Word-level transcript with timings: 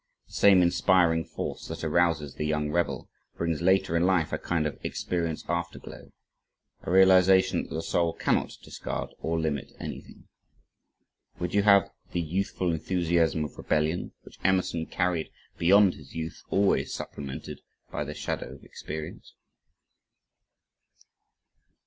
The 0.25 0.33
same 0.33 0.63
inspiring 0.63 1.23
force 1.25 1.67
that 1.67 1.83
arouses 1.83 2.33
the 2.33 2.43
young 2.47 2.71
rebel, 2.71 3.07
brings 3.37 3.61
later 3.61 3.95
in 3.95 4.03
life 4.07 4.33
a 4.33 4.39
kind 4.39 4.65
of 4.65 4.83
"experience 4.83 5.45
afterglow," 5.47 6.11
a 6.81 6.89
realization 6.89 7.61
that 7.61 7.69
the 7.69 7.83
soul 7.83 8.11
cannot 8.13 8.57
discard 8.63 9.11
or 9.19 9.39
limit 9.39 9.73
anything. 9.79 10.27
Would 11.37 11.53
you 11.53 11.61
have 11.61 11.91
the 12.13 12.19
youthful 12.19 12.71
enthusiasm 12.71 13.45
of 13.45 13.59
rebellion, 13.59 14.13
which 14.23 14.39
Emerson 14.43 14.87
carried 14.87 15.29
beyond 15.59 15.93
his 15.93 16.15
youth 16.15 16.41
always 16.49 16.91
supplemented 16.91 17.61
by 17.91 18.03
the 18.03 18.15
shadow 18.15 18.55
of 18.55 18.63
experience? 18.63 19.35